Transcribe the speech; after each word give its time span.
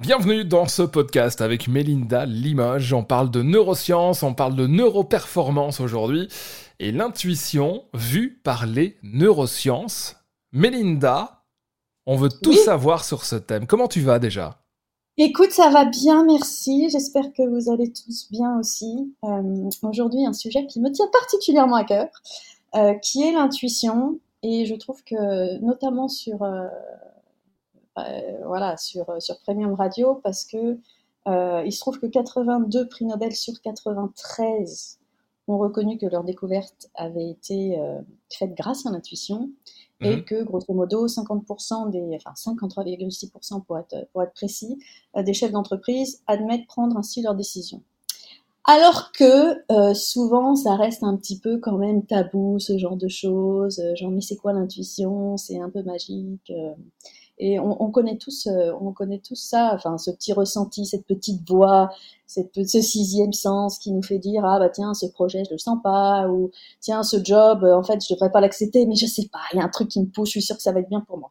Bienvenue 0.00 0.44
dans 0.44 0.66
ce 0.66 0.82
podcast 0.82 1.40
avec 1.40 1.66
Mélinda 1.66 2.24
Limoges. 2.24 2.92
On 2.92 3.02
parle 3.02 3.32
de 3.32 3.42
neurosciences, 3.42 4.22
on 4.22 4.32
parle 4.32 4.54
de 4.54 4.68
neuroperformance 4.68 5.80
aujourd'hui 5.80 6.28
et 6.78 6.92
l'intuition 6.92 7.82
vue 7.94 8.40
par 8.44 8.66
les 8.66 8.96
neurosciences. 9.02 10.14
Mélinda, 10.52 11.42
on 12.06 12.14
veut 12.14 12.28
tout 12.28 12.52
savoir 12.52 13.04
sur 13.04 13.24
ce 13.24 13.34
thème. 13.34 13.66
Comment 13.66 13.88
tu 13.88 14.00
vas 14.00 14.20
déjà? 14.20 14.60
Écoute, 15.16 15.50
ça 15.50 15.68
va 15.68 15.84
bien, 15.84 16.24
merci. 16.24 16.88
J'espère 16.90 17.32
que 17.32 17.42
vous 17.42 17.68
allez 17.68 17.92
tous 17.92 18.28
bien 18.30 18.56
aussi. 18.60 19.12
Euh, 19.24 19.68
aujourd'hui, 19.82 20.24
un 20.24 20.32
sujet 20.32 20.64
qui 20.66 20.80
me 20.80 20.92
tient 20.92 21.08
particulièrement 21.12 21.74
à 21.74 21.82
cœur, 21.82 22.06
euh, 22.76 22.94
qui 22.94 23.24
est 23.24 23.32
l'intuition. 23.32 24.20
Et 24.44 24.64
je 24.64 24.76
trouve 24.76 25.02
que, 25.02 25.58
notamment 25.58 26.06
sur, 26.06 26.44
euh, 26.44 26.68
voilà, 28.46 28.76
sur, 28.76 29.08
euh, 29.10 29.20
sur 29.20 29.38
Premium 29.40 29.74
Radio 29.74 30.20
parce 30.22 30.44
que 30.44 30.78
euh, 31.26 31.62
il 31.64 31.72
se 31.72 31.80
trouve 31.80 32.00
que 32.00 32.06
82 32.06 32.88
prix 32.88 33.04
Nobel 33.04 33.34
sur 33.34 33.60
93 33.60 34.98
ont 35.46 35.58
reconnu 35.58 35.98
que 35.98 36.06
leur 36.06 36.24
découverte 36.24 36.90
avait 36.94 37.30
été 37.30 37.78
faite 38.30 38.54
grâce 38.54 38.84
à 38.84 38.90
l'intuition 38.90 39.50
et 40.02 40.16
mhm. 40.16 40.24
que 40.24 40.42
grosso 40.42 40.74
modo 40.74 41.06
50% 41.06 41.90
des, 41.90 42.16
enfin 42.16 42.32
53,6% 42.34 43.64
pour 43.64 43.78
être, 43.78 44.08
pour 44.12 44.22
être 44.22 44.34
précis, 44.34 44.78
des 45.16 45.32
chefs 45.32 45.52
d'entreprise 45.52 46.22
admettent 46.26 46.66
prendre 46.66 46.98
ainsi 46.98 47.22
leurs 47.22 47.34
décisions. 47.34 47.82
Alors 48.64 49.10
que 49.12 49.94
souvent 49.94 50.54
ça 50.54 50.76
reste 50.76 51.02
un 51.02 51.16
petit 51.16 51.38
peu 51.38 51.58
quand 51.58 51.78
même 51.78 52.04
tabou 52.04 52.58
ce 52.58 52.76
genre 52.76 52.98
de 52.98 53.08
choses, 53.08 53.82
genre 53.94 54.10
mais 54.10 54.20
c'est 54.20 54.36
quoi 54.36 54.52
l'intuition, 54.52 55.38
c'est 55.38 55.58
un 55.58 55.70
peu 55.70 55.82
magique. 55.82 56.52
Et 57.40 57.60
on, 57.60 57.90
connaît 57.92 58.18
tous, 58.18 58.48
euh, 58.48 58.72
on 58.80 58.92
connaît 58.92 59.20
tous 59.20 59.36
ça, 59.36 59.70
enfin 59.72 59.96
ce 59.96 60.10
petit 60.10 60.32
ressenti, 60.32 60.84
cette 60.86 61.06
petite 61.06 61.48
voix, 61.48 61.90
ce 62.26 62.42
sixième 62.80 63.32
sens 63.32 63.78
qui 63.78 63.92
nous 63.92 64.02
fait 64.02 64.18
dire 64.18 64.44
ah 64.44 64.58
bah 64.58 64.68
tiens 64.68 64.92
ce 64.92 65.06
projet 65.06 65.44
je 65.44 65.52
le 65.52 65.58
sens 65.58 65.78
pas 65.82 66.28
ou 66.28 66.50
tiens 66.80 67.04
ce 67.04 67.22
job 67.22 67.62
en 67.64 67.82
fait 67.84 68.04
je 68.04 68.12
devrais 68.12 68.32
pas 68.32 68.40
l'accepter 68.40 68.86
mais 68.86 68.96
je 68.96 69.06
sais 69.06 69.28
pas, 69.32 69.38
il 69.52 69.58
y 69.58 69.60
a 69.60 69.64
un 69.64 69.68
truc 69.68 69.88
qui 69.88 70.00
me 70.00 70.06
pousse, 70.06 70.28
je 70.28 70.32
suis 70.32 70.42
sûre 70.42 70.56
que 70.56 70.62
ça 70.62 70.72
va 70.72 70.80
être 70.80 70.88
bien 70.88 71.00
pour 71.00 71.18
moi. 71.18 71.30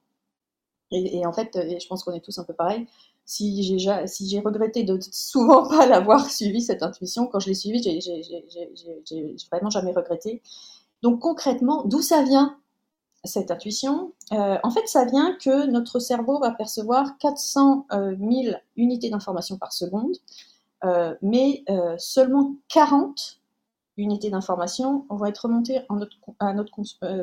Et, 0.92 1.26
en 1.26 1.34
fait, 1.34 1.56
et 1.58 1.80
je 1.80 1.88
pense 1.88 2.04
qu'on 2.04 2.14
est 2.14 2.22
tous 2.22 2.38
un 2.40 2.46
peu 2.46 2.54
pareil. 2.54 2.88
Si 3.26 3.62
j'ai 3.64 4.08
si 4.08 4.30
j'ai 4.30 4.40
regretté 4.40 4.84
de 4.84 4.98
souvent 5.12 5.68
pas 5.70 5.86
l'avoir 5.86 6.30
suivi 6.30 6.62
cette 6.62 6.82
intuition, 6.82 7.28
quand 7.28 7.40
je 7.40 7.50
l'ai 7.50 7.56
suivie, 7.56 7.84
j'ai 7.84 9.36
vraiment 9.52 9.70
jamais 9.70 9.92
regretté. 9.92 10.42
Donc 11.02 11.20
concrètement, 11.20 11.84
d'où 11.86 12.02
ça 12.02 12.24
vient? 12.24 12.58
Cette 13.24 13.52
intuition, 13.52 14.14
euh, 14.32 14.58
en 14.64 14.72
fait, 14.72 14.88
ça 14.88 15.06
vient 15.06 15.36
que 15.42 15.66
notre 15.68 16.00
cerveau 16.00 16.40
va 16.40 16.52
percevoir 16.52 17.18
400 17.18 17.88
000 17.92 18.02
euh, 18.02 18.54
unités 18.76 19.10
d'information 19.10 19.58
par 19.58 19.74
seconde, 19.74 20.16
euh, 20.84 21.16
mais 21.22 21.64
seulement 21.98 22.56
40 22.70 23.40
unités 23.98 24.30
d'information 24.30 25.06
vont 25.10 25.26
être 25.26 25.46
remontées 25.46 25.82
à 26.40 26.54
notre 26.54 26.70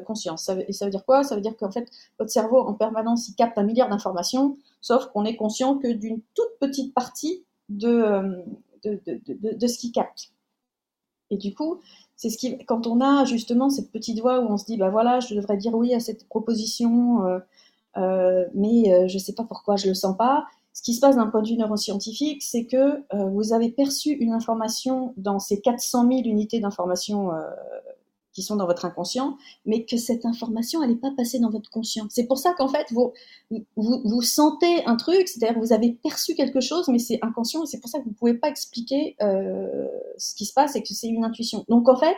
conscience. 0.04 0.48
et 0.48 0.72
ça 0.72 0.84
veut 0.84 0.90
dire 0.90 1.04
quoi? 1.04 1.22
Ça 1.22 1.36
veut 1.36 1.40
dire 1.40 1.56
qu'en 1.56 1.70
fait, 1.70 1.88
votre 2.18 2.32
cerveau, 2.32 2.58
en 2.58 2.74
permanence, 2.74 3.28
il 3.28 3.34
capte 3.34 3.56
un 3.58 3.62
milliard 3.62 3.88
d'informations, 3.88 4.56
sauf 4.80 5.06
qu'on 5.06 5.24
est 5.24 5.36
conscient 5.36 5.78
que 5.78 5.86
d'une 5.86 6.20
toute 6.34 6.58
petite 6.58 6.92
partie 6.92 7.44
de, 7.68 8.42
de, 8.82 9.00
de 9.56 9.66
ce 9.68 9.78
qu'il 9.78 9.92
capte. 9.92 10.32
Et 11.34 11.36
du 11.36 11.52
coup, 11.52 11.80
c'est 12.16 12.30
ce 12.30 12.38
qui, 12.38 12.58
quand 12.64 12.86
on 12.86 13.00
a 13.00 13.24
justement 13.24 13.68
cette 13.70 13.90
petite 13.90 14.20
voix 14.20 14.40
où 14.40 14.46
on 14.46 14.56
se 14.56 14.64
dit, 14.64 14.76
bah 14.76 14.88
voilà, 14.88 15.18
je 15.18 15.34
devrais 15.34 15.56
dire 15.56 15.74
oui 15.74 15.92
à 15.94 16.00
cette 16.00 16.28
proposition, 16.28 17.26
euh, 17.26 17.38
euh, 17.96 18.44
mais 18.54 18.92
euh, 18.92 19.08
je 19.08 19.14
ne 19.14 19.18
sais 19.18 19.32
pas 19.34 19.42
pourquoi 19.42 19.74
je 19.74 19.88
le 19.88 19.94
sens 19.94 20.16
pas. 20.16 20.46
Ce 20.72 20.82
qui 20.82 20.94
se 20.94 21.00
passe 21.00 21.16
d'un 21.16 21.26
point 21.26 21.42
de 21.42 21.48
vue 21.48 21.56
neuroscientifique, 21.56 22.42
c'est 22.42 22.64
que 22.64 23.04
vous 23.28 23.52
avez 23.52 23.70
perçu 23.70 24.10
une 24.10 24.32
information 24.32 25.14
dans 25.16 25.38
ces 25.38 25.60
400 25.60 26.08
000 26.08 26.22
unités 26.24 26.58
d'information 26.58 27.30
qui 28.34 28.42
sont 28.42 28.56
dans 28.56 28.66
votre 28.66 28.84
inconscient, 28.84 29.38
mais 29.64 29.84
que 29.84 29.96
cette 29.96 30.26
information, 30.26 30.82
elle 30.82 30.90
n'est 30.90 30.96
pas 30.96 31.12
passée 31.16 31.38
dans 31.38 31.50
votre 31.50 31.70
conscient. 31.70 32.06
C'est 32.10 32.26
pour 32.26 32.38
ça 32.38 32.52
qu'en 32.52 32.68
fait, 32.68 32.86
vous, 32.90 33.12
vous, 33.50 34.02
vous, 34.04 34.22
sentez 34.22 34.84
un 34.84 34.96
truc, 34.96 35.28
c'est-à-dire 35.28 35.58
vous 35.58 35.72
avez 35.72 35.92
perçu 35.92 36.34
quelque 36.34 36.60
chose, 36.60 36.88
mais 36.88 36.98
c'est 36.98 37.20
inconscient, 37.22 37.62
et 37.62 37.66
c'est 37.66 37.80
pour 37.80 37.88
ça 37.88 38.00
que 38.00 38.04
vous 38.04 38.10
ne 38.10 38.14
pouvez 38.14 38.34
pas 38.34 38.48
expliquer 38.48 39.16
euh, 39.22 39.86
ce 40.18 40.34
qui 40.34 40.44
se 40.44 40.52
passe 40.52 40.74
et 40.74 40.82
que 40.82 40.92
c'est 40.92 41.08
une 41.08 41.24
intuition. 41.24 41.64
Donc 41.68 41.88
en 41.88 41.96
fait, 41.96 42.16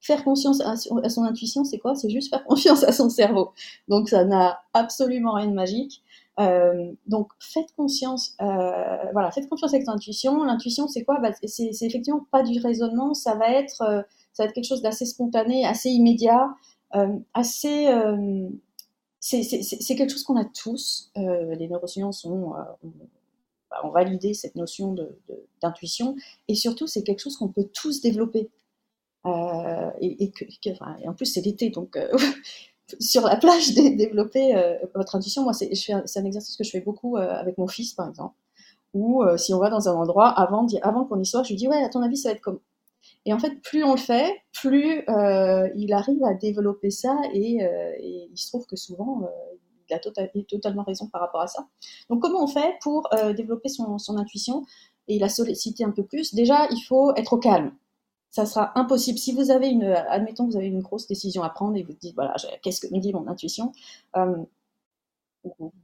faire 0.00 0.22
confiance 0.22 0.60
à, 0.60 0.76
son 0.76 1.24
intuition, 1.24 1.64
c'est 1.64 1.78
quoi? 1.78 1.96
C'est 1.96 2.08
juste 2.08 2.30
faire 2.30 2.44
confiance 2.46 2.84
à 2.84 2.92
son 2.92 3.10
cerveau. 3.10 3.50
Donc 3.88 4.08
ça 4.08 4.24
n'a 4.24 4.60
absolument 4.72 5.32
rien 5.32 5.48
de 5.48 5.54
magique. 5.54 6.02
Euh, 6.38 6.92
donc 7.06 7.32
faites 7.40 7.74
conscience, 7.76 8.36
euh, 8.40 9.10
voilà, 9.12 9.32
faites 9.32 9.48
confiance 9.48 9.74
avec 9.74 9.84
son 9.86 9.92
intuition. 9.92 10.44
L'intuition, 10.44 10.86
c'est 10.86 11.02
quoi? 11.02 11.18
Bah, 11.20 11.32
C'est 11.42 11.72
effectivement 11.82 12.24
pas 12.30 12.44
du 12.44 12.60
raisonnement, 12.60 13.12
ça 13.12 13.34
va 13.34 13.50
être 13.50 14.06
ça 14.38 14.44
va 14.44 14.50
être 14.50 14.54
quelque 14.54 14.68
chose 14.68 14.82
d'assez 14.82 15.04
spontané, 15.04 15.66
assez 15.66 15.90
immédiat, 15.90 16.54
euh, 16.94 17.18
assez. 17.34 17.88
Euh, 17.88 18.48
c'est 19.18 19.96
quelque 19.96 20.10
chose 20.10 20.22
qu'on 20.22 20.36
a 20.36 20.44
tous. 20.44 21.10
Euh, 21.16 21.56
les 21.56 21.66
neurosciences 21.66 22.24
ont, 22.24 22.52
ont, 23.82 23.90
validé 23.90 24.34
cette 24.34 24.54
notion 24.54 24.94
d'intuition, 25.60 26.14
et 26.46 26.54
surtout, 26.54 26.86
c'est 26.86 27.02
quelque 27.02 27.18
chose 27.18 27.36
qu'on 27.36 27.48
peut 27.48 27.68
tous 27.74 28.00
développer. 28.00 28.48
Et, 29.26 30.32
en 31.04 31.14
plus, 31.14 31.26
c'est 31.26 31.40
l'été, 31.40 31.70
donc 31.70 31.98
sur 33.00 33.22
la 33.22 33.36
plage, 33.38 33.74
développer 33.74 34.54
votre 34.94 35.16
intuition. 35.16 35.42
Moi, 35.42 35.52
c'est 35.52 35.72
un 35.92 36.24
exercice 36.24 36.56
que 36.56 36.62
je 36.62 36.70
fais 36.70 36.80
beaucoup 36.80 37.16
avec 37.16 37.58
mon 37.58 37.66
fils, 37.66 37.92
par 37.92 38.08
exemple. 38.08 38.36
Ou 38.94 39.24
si 39.36 39.52
on 39.52 39.58
va 39.58 39.68
dans 39.68 39.88
un 39.88 39.94
endroit, 39.96 40.28
avant, 40.28 40.64
avant 40.82 41.04
qu'on 41.06 41.20
y 41.20 41.26
soit, 41.26 41.42
je 41.42 41.48
lui 41.48 41.56
dis 41.56 41.66
Ouais, 41.66 41.82
à 41.82 41.88
ton 41.88 42.02
avis, 42.02 42.16
ça 42.16 42.28
va 42.28 42.36
être 42.36 42.40
comme 42.40 42.60
et 43.24 43.32
en 43.32 43.38
fait, 43.38 43.60
plus 43.62 43.84
on 43.84 43.92
le 43.92 43.98
fait, 43.98 44.42
plus 44.52 45.02
euh, 45.08 45.68
il 45.76 45.92
arrive 45.92 46.22
à 46.24 46.34
développer 46.34 46.90
ça 46.90 47.20
et, 47.32 47.62
euh, 47.62 47.92
il 48.00 48.36
se 48.36 48.48
trouve 48.48 48.66
que 48.66 48.76
souvent, 48.76 49.22
euh, 49.22 49.56
il 49.88 49.94
a 49.94 49.98
tota-, 49.98 50.28
totalement 50.46 50.82
raison 50.82 51.08
par 51.08 51.20
rapport 51.20 51.40
à 51.40 51.46
ça. 51.46 51.66
Donc, 52.10 52.22
comment 52.22 52.42
on 52.42 52.46
fait 52.46 52.74
pour 52.82 53.08
développer 53.36 53.68
son, 53.68 53.98
intuition 54.16 54.64
et 55.08 55.18
la 55.18 55.28
solliciter 55.28 55.84
un 55.84 55.90
peu 55.90 56.04
plus? 56.04 56.34
Déjà, 56.34 56.68
il 56.70 56.80
faut 56.80 57.14
être 57.16 57.34
au 57.34 57.38
calme. 57.38 57.72
Ça 58.30 58.44
sera 58.44 58.78
impossible. 58.78 59.18
Si 59.18 59.32
vous 59.32 59.50
avez 59.50 59.68
une, 59.68 59.84
admettons 59.84 60.46
vous 60.46 60.56
avez 60.56 60.66
une 60.66 60.82
grosse 60.82 61.06
décision 61.06 61.42
à 61.42 61.48
prendre 61.48 61.76
et 61.76 61.82
vous 61.82 61.94
dites, 61.94 62.14
voilà, 62.14 62.34
qu'est-ce 62.62 62.80
que 62.80 62.92
me 62.92 63.00
dit 63.00 63.12
mon 63.12 63.26
intuition? 63.26 63.72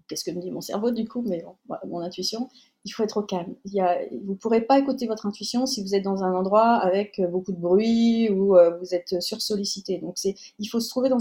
Qu'est-ce 0.09 0.25
que 0.25 0.31
me 0.31 0.41
dit 0.41 0.51
mon 0.51 0.61
cerveau 0.61 0.91
du 0.91 1.09
coup, 1.09 1.23
mais 1.23 1.45
mon 1.87 2.01
intuition, 2.01 2.49
il 2.85 2.91
faut 2.91 3.03
être 3.03 3.17
au 3.17 3.23
calme. 3.23 3.55
Vous 3.65 4.33
ne 4.33 4.37
pourrez 4.37 4.61
pas 4.61 4.79
écouter 4.79 5.07
votre 5.07 5.27
intuition 5.27 5.67
si 5.67 5.83
vous 5.83 5.95
êtes 5.95 6.03
dans 6.03 6.23
un 6.23 6.35
endroit 6.35 6.75
avec 6.75 7.19
euh, 7.19 7.27
beaucoup 7.27 7.53
de 7.53 7.61
bruit 7.61 8.29
ou 8.29 8.57
euh, 8.57 8.77
vous 8.79 8.95
êtes 8.95 9.21
sursollicité. 9.21 9.99
Donc 9.99 10.17
il 10.25 10.67
faut 10.67 10.81
se 10.81 10.89
trouver 10.91 11.09
dans 11.09 11.19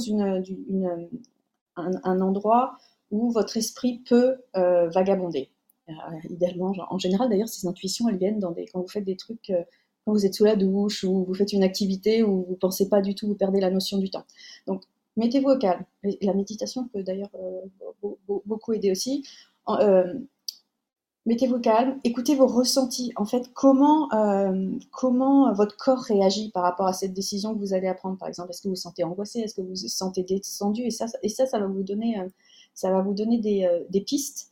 un, 1.75 2.22
endroit 2.22 2.78
où 3.12 3.31
votre 3.31 3.57
esprit 3.57 4.00
peut 4.00 4.35
euh, 4.57 4.90
vagabonder. 4.90 5.50
idéalement, 6.29 6.74
en 6.90 6.97
général 6.97 7.29
d'ailleurs, 7.29 7.47
ces 7.47 7.66
intuitions, 7.68 8.09
elles 8.09 8.18
viennent 8.18 8.41
quand 8.41 8.81
vous 8.81 8.88
faites 8.88 9.06
des 9.06 9.16
trucs, 9.16 9.53
quand 10.06 10.12
vous 10.12 10.25
êtes 10.25 10.34
sous 10.34 10.45
la 10.45 10.57
douche 10.57 11.03
ou 11.06 11.24
vous 11.24 11.34
faites 11.34 11.53
une 11.53 11.63
activité 11.63 12.24
où 12.24 12.44
vous 12.44 12.56
pensez 12.56 12.90
pas 12.90 13.01
du 13.01 13.16
tout, 13.16 13.28
vous 13.28 13.35
perdez 13.35 13.62
la 13.62 13.72
notion 13.72 13.97
du 14.00 14.09
temps. 14.09 14.25
Donc 14.68 14.84
mettez-vous 15.16 15.50
au 15.51 15.57
calme. 15.57 15.85
la 16.22 16.34
méditation 16.34 16.90
peut 16.90 17.03
d'ailleurs 17.03 17.31
beaucoup 18.25 18.74
aider 18.74 18.91
aussi 18.91 19.24
mettez-vous 21.26 21.60
calme, 21.60 22.00
écoutez 22.04 22.36
vos 22.36 22.48
ressentis. 22.48 23.14
En 23.16 23.26
fait, 23.26 23.52
comment, 23.54 24.12
euh, 24.14 24.72
comment 24.92 25.54
votre 25.54 25.78
corps 25.78 26.02
réagit 26.02 26.52
par 26.52 26.64
rapport 26.64 26.88
à 26.88 26.94
cette 26.94 27.14
décision 27.14 27.54
que 27.54 27.60
vous 27.60 27.74
allez 27.74 27.88
apprendre, 27.88 28.18
par 28.18 28.28
exemple? 28.28 28.50
Est-ce 28.52 28.62
que 28.62 28.68
vous 28.68 28.74
vous 28.74 28.82
sentez 28.82 29.04
angoissé? 29.04 29.40
Est-ce 29.40 29.56
que 29.56 29.62
vous 29.62 29.70
vous 29.70 29.88
sentez 29.88 30.24
descendu? 30.24 30.84
Et 30.84 30.92
ça, 30.92 31.08
ça, 31.08 31.46
ça 31.46 31.60
va 31.60 31.68
vous 31.68 31.84
donner, 31.84 32.20
euh, 32.20 32.28
ça 32.74 32.92
va 32.92 33.02
vous 33.02 33.14
donner 33.14 33.40
des, 33.40 33.66
euh, 33.66 33.84
des 33.90 34.02
pistes. 34.02 34.50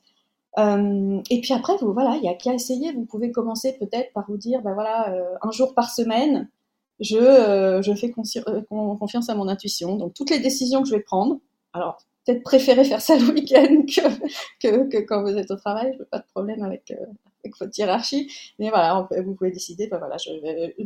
et 0.58 1.42
puis 1.42 1.54
après, 1.54 1.78
vous, 1.78 1.94
voilà, 1.94 2.18
il 2.18 2.24
y 2.24 2.30
a 2.30 2.34
qu'à 2.36 2.54
essayer. 2.54 2.92
Vous 2.94 3.06
pouvez 3.06 3.32
commencer 3.32 3.74
peut-être 3.80 4.12
par 4.14 4.26
vous 4.28 4.38
dire, 4.38 4.62
ben 4.62 4.74
voilà, 4.74 5.14
un 5.42 5.52
jour 5.52 5.74
par 5.74 5.90
semaine, 5.90 6.50
je, 7.00 7.82
je 7.82 7.94
fais 7.96 8.12
confiance 8.12 9.30
à 9.30 9.36
mon 9.36 9.48
intuition. 9.48 9.96
Donc 9.96 10.14
toutes 10.14 10.30
les 10.30 10.40
décisions 10.40 10.82
que 10.82 10.90
je 10.90 10.96
vais 10.96 11.02
prendre, 11.02 11.40
alors 11.74 12.00
peut-être 12.26 12.44
préférer 12.44 12.84
faire 12.84 13.02
ça 13.02 13.18
le 13.18 13.32
week-end 13.32 13.84
que, 14.62 14.90
que, 14.90 14.98
quand 15.00 15.24
vous 15.24 15.38
êtes 15.38 15.52
au 15.52 15.56
travail. 15.56 15.92
Je 15.94 16.00
veux 16.00 16.06
pas 16.06 16.20
de 16.20 16.28
problème 16.34 16.64
avec, 16.64 16.92
euh, 16.92 17.06
avec 17.44 17.58
votre 17.60 17.78
hiérarchie. 17.78 18.32
Mais 18.60 18.70
voilà, 18.70 19.08
vous 19.24 19.36
pouvez 19.36 19.52
décider, 19.52 19.88
ben 19.88 19.98
voilà, 19.98 20.18
je, 20.18 20.32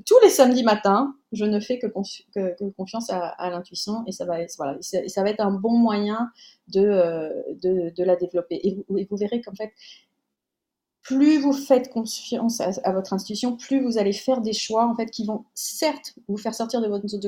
tous 0.05 0.19
les 0.23 0.29
samedis 0.29 0.63
matins, 0.63 1.13
je 1.31 1.45
ne 1.45 1.59
fais 1.59 1.79
que, 1.79 1.87
que, 1.87 2.69
confiance 2.77 3.09
à, 3.09 3.49
l'intuition 3.49 4.03
et 4.07 4.11
ça 4.11 4.25
va, 4.25 4.37
voilà, 4.57 4.77
ça, 4.81 5.23
va 5.23 5.29
être 5.29 5.41
un 5.41 5.51
bon 5.51 5.77
moyen 5.77 6.31
de, 6.69 6.81
euh, 6.81 7.29
de, 7.61 7.93
de 7.95 8.03
la 8.03 8.15
développer. 8.15 8.59
Et 8.63 8.75
vous, 8.75 8.85
vous 9.09 9.17
verrez 9.17 9.41
qu'en 9.41 9.53
fait, 9.53 9.71
plus 11.05 11.37
vous 11.37 11.53
faites 11.53 11.91
confiance 11.91 12.59
à, 12.61 12.91
votre 12.91 13.13
institution, 13.13 13.55
plus 13.55 13.79
vous 13.79 13.99
allez 13.99 14.11
faire 14.11 14.41
des 14.41 14.53
choix 14.53 14.87
en 14.87 14.95
fait 14.95 15.05
qui 15.05 15.23
vont 15.23 15.45
certes 15.53 16.15
vous 16.27 16.35
faire 16.35 16.55
sortir 16.55 16.81
de 16.81 16.87
votre 16.87 17.07
zone 17.07 17.19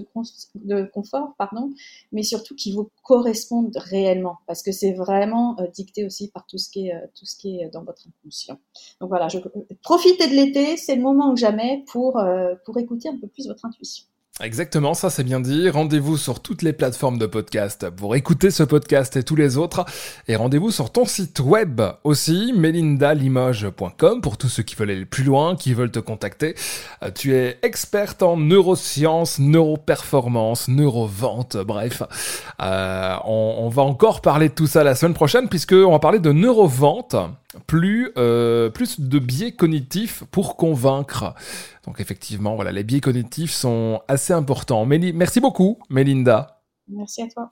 de, 0.56 0.84
confort, 0.84 1.36
pardon, 1.38 1.70
mais 2.12 2.24
surtout 2.24 2.56
qui 2.56 2.74
vous 2.74 2.90
correspondent 3.04 3.78
réellement, 3.78 4.40
parce 4.48 4.64
que 4.64 4.72
c'est 4.72 4.94
vraiment 4.94 5.56
euh, 5.60 5.68
dicté 5.68 6.06
aussi 6.06 6.30
par 6.32 6.48
tout 6.48 6.58
ce 6.58 6.70
qui 6.70 6.88
est 6.88 6.96
euh, 6.96 7.06
tout 7.14 7.26
ce 7.26 7.36
qui 7.38 7.60
est 7.60 7.70
dans 7.70 7.84
votre 7.84 8.02
inconscient. 8.08 8.58
Donc 9.00 9.10
voilà, 9.10 9.28
je, 9.28 9.38
profitez 9.84 10.28
de 10.28 10.34
l'été, 10.34 10.76
c'est 10.76 10.96
le 10.96 11.04
moment 11.04 11.36
que 11.36 11.40
jamais 11.40 11.86
pour 11.88 12.18
euh, 12.18 12.56
pour 12.66 12.80
écouter 12.80 13.10
un 13.10 13.18
peu 13.20 13.28
plus 13.28 13.48
votre 13.48 13.64
intuition. 13.64 14.06
Exactement, 14.40 14.94
ça 14.94 15.10
c'est 15.10 15.24
bien 15.24 15.40
dit. 15.40 15.68
Rendez-vous 15.68 16.16
sur 16.16 16.42
toutes 16.44 16.62
les 16.62 16.72
plateformes 16.72 17.18
de 17.18 17.26
podcast 17.26 17.90
pour 17.90 18.16
écouter 18.16 18.52
ce 18.52 18.62
podcast 18.62 19.16
et 19.18 19.24
tous 19.24 19.36
les 19.36 19.58
autres. 19.58 19.84
Et 20.28 20.36
rendez-vous 20.36 20.70
sur 20.70 20.92
ton 20.92 21.06
site 21.06 21.40
web 21.40 21.82
aussi, 22.04 22.54
melindalimoges.com 22.56 24.22
pour 24.22 24.38
tous 24.38 24.48
ceux 24.48 24.62
qui 24.62 24.76
veulent 24.76 24.92
aller 24.92 25.06
plus 25.06 25.24
loin, 25.24 25.56
qui 25.56 25.74
veulent 25.74 25.90
te 25.90 25.98
contacter. 25.98 26.54
Euh, 27.02 27.10
tu 27.10 27.34
es 27.34 27.58
experte 27.64 28.22
en 28.22 28.38
neurosciences, 28.38 29.40
neuroperformance, 29.40 30.68
neurovente, 30.68 31.58
bref. 31.58 32.04
Euh, 32.62 33.16
on, 33.26 33.56
on, 33.62 33.70
va 33.70 33.82
encore 33.82 34.22
parler 34.22 34.50
de 34.50 34.54
tout 34.54 34.68
ça 34.68 34.84
la 34.84 34.94
semaine 34.94 35.16
prochaine 35.16 35.50
puisque 35.50 35.74
on 35.74 35.92
va 35.92 36.00
parler 36.00 36.20
de 36.20 36.32
neurovente 36.32 37.16
plus, 37.66 38.12
euh, 38.18 38.70
plus 38.70 39.00
de 39.00 39.20
biais 39.20 39.54
cognitifs 39.54 40.24
pour 40.32 40.58
convaincre. 40.58 41.34
Donc 41.86 42.00
effectivement, 42.00 42.56
voilà, 42.56 42.72
les 42.72 42.84
biais 42.84 43.02
cognitifs 43.02 43.52
sont 43.52 44.02
assez 44.08 44.34
importants. 44.34 44.86
merci 44.86 45.40
beaucoup, 45.40 45.80
Mélinda. 45.90 46.62
Merci 46.88 47.22
à 47.22 47.28
toi. 47.28 47.52